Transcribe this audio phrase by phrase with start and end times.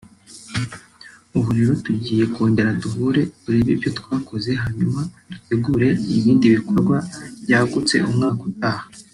[1.37, 6.97] ubu rero tugiye kongera duhure turebe uburyo twakoze hanyuma dutegure ibindi bikorwa
[7.43, 8.85] byagutse umwaka utaha